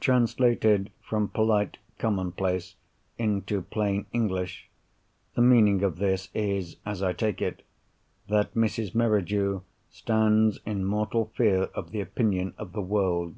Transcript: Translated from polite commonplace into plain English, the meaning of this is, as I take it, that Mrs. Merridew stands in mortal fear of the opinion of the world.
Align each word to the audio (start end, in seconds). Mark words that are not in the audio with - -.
Translated 0.00 0.90
from 1.00 1.28
polite 1.28 1.78
commonplace 1.96 2.74
into 3.16 3.62
plain 3.62 4.06
English, 4.12 4.68
the 5.36 5.40
meaning 5.40 5.84
of 5.84 5.98
this 5.98 6.30
is, 6.34 6.78
as 6.84 7.00
I 7.00 7.12
take 7.12 7.40
it, 7.40 7.62
that 8.28 8.54
Mrs. 8.54 8.92
Merridew 8.92 9.60
stands 9.88 10.58
in 10.66 10.84
mortal 10.84 11.30
fear 11.36 11.70
of 11.76 11.92
the 11.92 12.00
opinion 12.00 12.54
of 12.58 12.72
the 12.72 12.82
world. 12.82 13.36